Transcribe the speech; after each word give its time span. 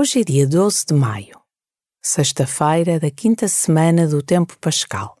Hoje 0.00 0.20
é 0.20 0.24
dia 0.24 0.46
12 0.46 0.86
de 0.86 0.94
maio, 0.94 1.38
sexta-feira 2.02 2.98
da 2.98 3.10
quinta 3.10 3.46
semana 3.46 4.08
do 4.08 4.22
Tempo 4.22 4.56
Pascal. 4.58 5.19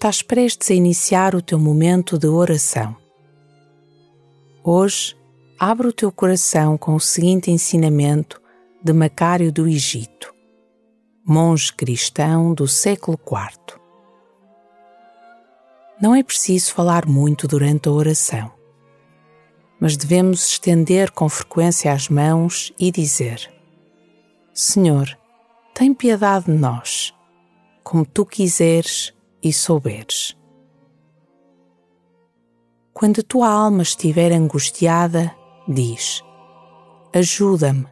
Estás 0.00 0.22
prestes 0.22 0.70
a 0.70 0.74
iniciar 0.74 1.34
o 1.34 1.42
teu 1.42 1.58
momento 1.58 2.18
de 2.18 2.26
oração. 2.26 2.96
Hoje, 4.64 5.14
abre 5.58 5.88
o 5.88 5.92
teu 5.92 6.10
coração 6.10 6.78
com 6.78 6.94
o 6.94 7.00
seguinte 7.00 7.50
ensinamento 7.50 8.40
de 8.82 8.94
Macário 8.94 9.52
do 9.52 9.68
Egito, 9.68 10.34
monge 11.22 11.70
cristão 11.74 12.54
do 12.54 12.66
século 12.66 13.20
IV. 13.22 13.78
Não 16.00 16.14
é 16.14 16.22
preciso 16.22 16.72
falar 16.72 17.04
muito 17.04 17.46
durante 17.46 17.86
a 17.86 17.92
oração, 17.92 18.50
mas 19.78 19.98
devemos 19.98 20.46
estender 20.46 21.10
com 21.10 21.28
frequência 21.28 21.92
as 21.92 22.08
mãos 22.08 22.72
e 22.78 22.90
dizer: 22.90 23.52
Senhor, 24.54 25.14
tem 25.74 25.92
piedade 25.92 26.46
de 26.46 26.52
nós, 26.52 27.12
como 27.84 28.06
tu 28.06 28.24
quiseres 28.24 29.12
e 29.42 29.52
souberes. 29.52 30.36
Quando 32.92 33.20
a 33.20 33.24
tua 33.24 33.48
alma 33.48 33.82
estiver 33.82 34.32
angustiada, 34.32 35.34
diz: 35.66 36.22
Ajuda-me. 37.14 37.86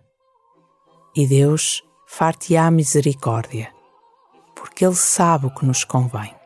E 1.16 1.26
Deus 1.26 1.82
far-te-á 2.06 2.70
misericórdia, 2.70 3.72
porque 4.54 4.84
Ele 4.84 4.94
sabe 4.94 5.46
o 5.46 5.54
que 5.54 5.64
nos 5.64 5.84
convém. 5.84 6.37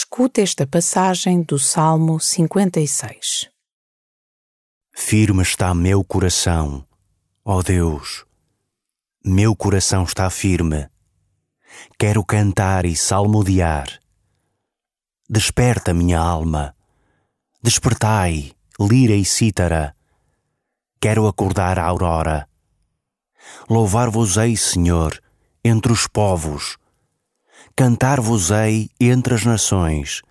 Escuta 0.00 0.40
esta 0.40 0.64
passagem 0.64 1.42
do 1.42 1.58
Salmo 1.58 2.20
56. 2.20 3.50
Firme 4.94 5.42
está 5.42 5.74
meu 5.74 6.04
coração, 6.04 6.86
ó 7.44 7.60
Deus. 7.62 8.24
Meu 9.24 9.56
coração 9.56 10.04
está 10.04 10.30
firme. 10.30 10.88
Quero 11.98 12.24
cantar 12.24 12.86
e 12.86 12.94
salmodiar. 12.94 13.98
Desperta, 15.28 15.92
minha 15.92 16.20
alma. 16.20 16.76
Despertai, 17.60 18.52
lira 18.78 19.14
e 19.14 19.24
cítara. 19.24 19.96
Quero 21.00 21.26
acordar 21.26 21.76
a 21.76 21.84
aurora. 21.84 22.48
Louvar-vos-ei, 23.68 24.56
Senhor, 24.56 25.20
entre 25.64 25.90
os 25.90 26.06
povos 26.06 26.78
cantar-vos-ei 27.78 28.90
entre 28.98 29.36
as 29.36 29.44
nações, 29.44 30.22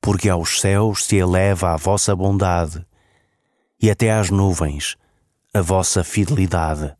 porque 0.00 0.26
aos 0.26 0.58
céus 0.58 1.04
se 1.04 1.16
eleva 1.16 1.74
a 1.74 1.76
vossa 1.76 2.16
bondade 2.16 2.82
e 3.78 3.90
até 3.90 4.10
às 4.10 4.30
nuvens 4.30 4.96
a 5.52 5.60
vossa 5.60 6.02
fidelidade. 6.02 6.95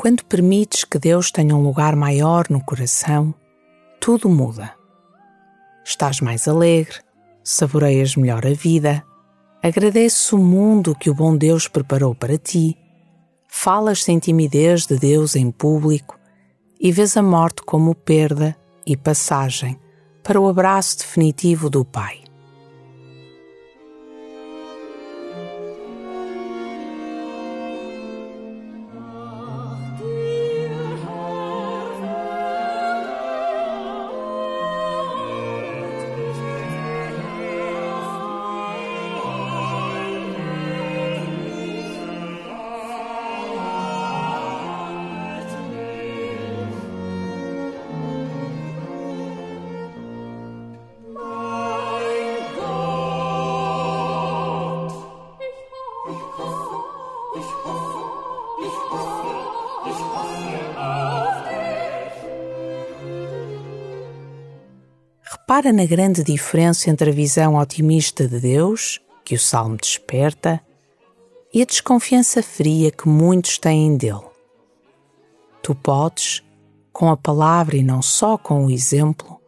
Quando 0.00 0.24
permites 0.24 0.84
que 0.84 0.96
Deus 0.96 1.32
tenha 1.32 1.56
um 1.56 1.60
lugar 1.60 1.96
maior 1.96 2.46
no 2.48 2.62
coração, 2.64 3.34
tudo 4.00 4.28
muda. 4.28 4.72
Estás 5.84 6.20
mais 6.20 6.46
alegre, 6.46 7.00
saboreias 7.42 8.14
melhor 8.14 8.46
a 8.46 8.52
vida, 8.52 9.04
agradeces 9.60 10.32
o 10.32 10.38
mundo 10.38 10.94
que 10.94 11.10
o 11.10 11.14
bom 11.14 11.36
Deus 11.36 11.66
preparou 11.66 12.14
para 12.14 12.38
ti, 12.38 12.78
falas 13.48 14.04
sem 14.04 14.20
timidez 14.20 14.86
de 14.86 14.96
Deus 15.00 15.34
em 15.34 15.50
público 15.50 16.16
e 16.78 16.92
vês 16.92 17.16
a 17.16 17.22
morte 17.22 17.62
como 17.62 17.92
perda 17.92 18.56
e 18.86 18.96
passagem 18.96 19.76
para 20.22 20.40
o 20.40 20.46
abraço 20.46 20.98
definitivo 20.98 21.68
do 21.68 21.84
Pai. 21.84 22.27
Repara 65.50 65.72
na 65.72 65.86
grande 65.86 66.22
diferença 66.22 66.90
entre 66.90 67.08
a 67.08 67.12
visão 67.12 67.56
otimista 67.56 68.28
de 68.28 68.38
Deus, 68.38 69.00
que 69.24 69.34
o 69.34 69.38
Salmo 69.38 69.78
desperta, 69.78 70.60
e 71.54 71.62
a 71.62 71.64
desconfiança 71.64 72.42
fria 72.42 72.90
que 72.90 73.08
muitos 73.08 73.56
têm 73.56 73.96
dele. 73.96 74.28
Tu 75.62 75.74
podes, 75.74 76.44
com 76.92 77.08
a 77.08 77.16
palavra 77.16 77.78
e 77.78 77.82
não 77.82 78.02
só 78.02 78.36
com 78.36 78.66
o 78.66 78.70
exemplo, 78.70 79.40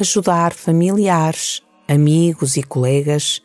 ajudar 0.00 0.54
familiares, 0.54 1.62
amigos 1.86 2.56
e 2.56 2.62
colegas 2.62 3.42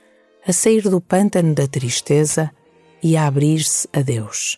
a 0.48 0.54
sair 0.54 0.84
do 0.84 1.02
pântano 1.02 1.54
da 1.54 1.68
tristeza 1.68 2.50
e 3.04 3.18
a 3.18 3.28
abrir-se 3.28 3.86
a 3.92 4.02
Deus. 4.02 4.58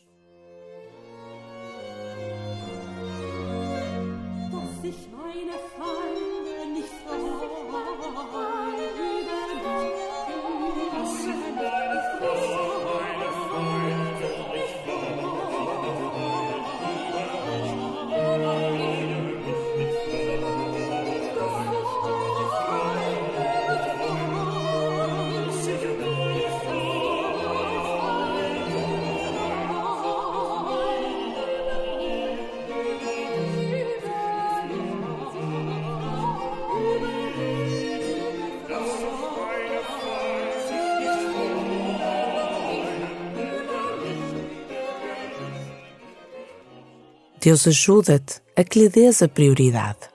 Deus 47.41 47.65
ajuda-te 47.65 48.41
a 48.53 48.63
que 48.65 48.79
lhe 48.79 48.89
dês 48.89 49.21
a 49.21 49.27
prioridade, 49.27 50.09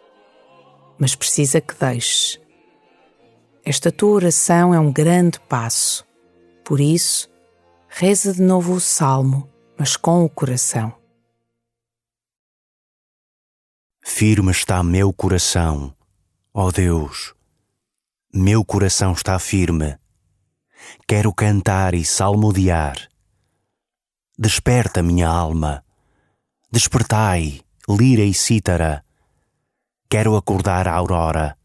mas 0.98 1.14
precisa 1.14 1.58
que 1.58 1.74
deixes. 1.74 2.38
Esta 3.64 3.90
tua 3.90 4.10
oração 4.10 4.74
é 4.74 4.78
um 4.78 4.92
grande 4.92 5.40
passo, 5.40 6.06
por 6.62 6.80
isso, 6.80 7.30
reza 7.88 8.34
de 8.34 8.42
novo 8.42 8.74
o 8.74 8.80
salmo, 8.80 9.50
mas 9.78 9.96
com 9.96 10.22
o 10.22 10.28
coração. 10.28 10.94
Firme 14.02 14.50
está 14.50 14.82
meu 14.82 15.10
coração, 15.10 15.96
ó 16.52 16.70
Deus, 16.70 17.34
meu 18.32 18.62
coração 18.66 19.12
está 19.12 19.38
firme. 19.38 19.96
Quero 21.08 21.32
cantar 21.32 21.94
e 21.94 22.04
salmodiar. 22.04 23.08
Desperta 24.38 25.02
minha 25.02 25.28
alma 25.28 25.83
Despertai, 26.74 27.60
lira 27.88 28.24
e 28.24 28.34
cítara. 28.34 29.04
Quero 30.10 30.34
acordar 30.34 30.88
a 30.88 30.94
aurora. 30.94 31.56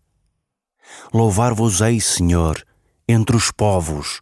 Louvar-vos-ei, 1.12 2.00
Senhor, 2.00 2.64
entre 3.08 3.36
os 3.36 3.50
povos. 3.50 4.22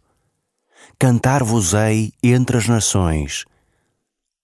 Cantar-vos-ei 0.98 2.14
entre 2.22 2.56
as 2.56 2.66
nações, 2.68 3.44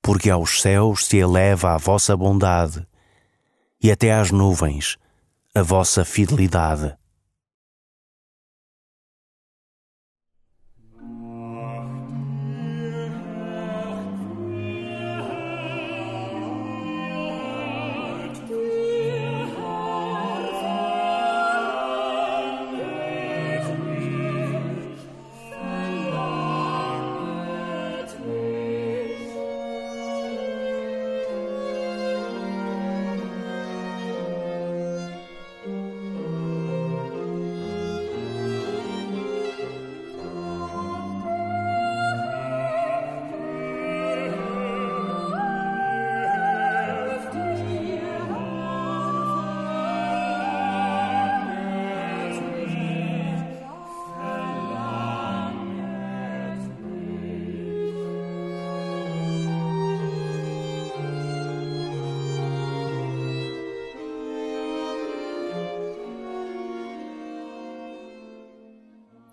porque 0.02 0.28
aos 0.28 0.60
céus 0.60 1.06
se 1.06 1.16
eleva 1.16 1.72
a 1.72 1.78
vossa 1.78 2.14
bondade 2.14 2.86
e 3.82 3.90
até 3.90 4.12
às 4.12 4.30
nuvens 4.30 4.98
a 5.54 5.62
vossa 5.62 6.04
fidelidade. 6.04 6.94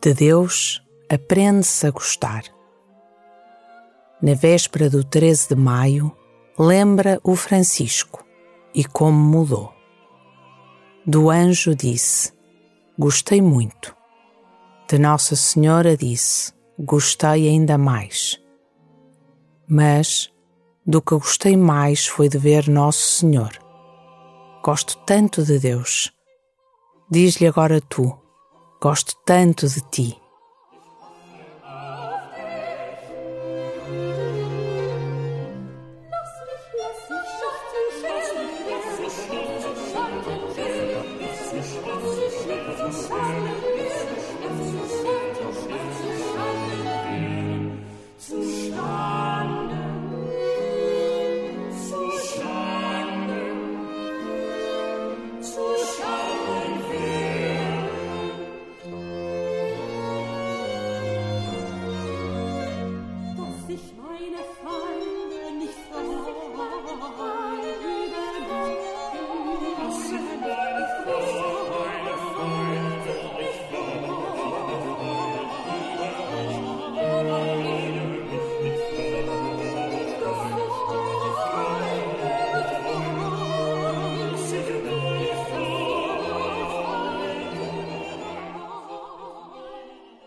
De 0.03 0.15
Deus 0.15 0.81
aprende-se 1.07 1.85
a 1.85 1.91
gostar. 1.91 2.45
Na 4.19 4.33
véspera 4.33 4.89
do 4.89 5.03
13 5.03 5.49
de 5.49 5.55
maio, 5.55 6.11
lembra 6.57 7.19
o 7.23 7.35
Francisco 7.35 8.25
e 8.73 8.83
como 8.83 9.19
mudou. 9.19 9.71
Do 11.05 11.29
anjo 11.29 11.75
disse: 11.75 12.33
Gostei 12.97 13.43
muito. 13.43 13.95
De 14.89 14.97
Nossa 14.97 15.35
Senhora 15.35 15.95
disse: 15.95 16.51
Gostei 16.79 17.47
ainda 17.47 17.77
mais. 17.77 18.41
Mas 19.69 20.33
do 20.83 20.99
que 20.99 21.13
gostei 21.13 21.55
mais 21.55 22.07
foi 22.07 22.27
de 22.27 22.39
ver 22.39 22.67
Nosso 22.67 23.19
Senhor. 23.19 23.51
Gosto 24.63 24.97
tanto 25.05 25.43
de 25.43 25.59
Deus. 25.59 26.11
Diz-lhe 27.11 27.45
agora 27.45 27.79
tu 27.79 28.19
Gosto 28.81 29.13
tanto 29.23 29.67
de 29.67 29.81
ti. 29.91 30.20